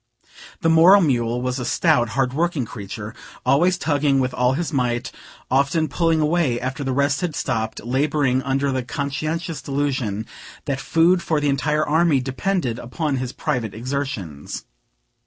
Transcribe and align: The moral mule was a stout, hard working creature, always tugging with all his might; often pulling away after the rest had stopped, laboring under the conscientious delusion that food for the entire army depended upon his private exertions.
The 0.61 0.69
moral 0.69 1.01
mule 1.01 1.43
was 1.43 1.59
a 1.59 1.63
stout, 1.63 2.09
hard 2.17 2.33
working 2.33 2.65
creature, 2.65 3.13
always 3.45 3.77
tugging 3.77 4.19
with 4.19 4.33
all 4.33 4.53
his 4.53 4.73
might; 4.73 5.11
often 5.51 5.87
pulling 5.87 6.19
away 6.21 6.59
after 6.59 6.83
the 6.83 6.91
rest 6.91 7.21
had 7.21 7.35
stopped, 7.35 7.83
laboring 7.83 8.41
under 8.41 8.71
the 8.71 8.81
conscientious 8.81 9.61
delusion 9.61 10.25
that 10.65 10.79
food 10.81 11.21
for 11.21 11.39
the 11.39 11.49
entire 11.49 11.85
army 11.87 12.19
depended 12.19 12.79
upon 12.79 13.17
his 13.17 13.31
private 13.31 13.75
exertions. 13.75 14.65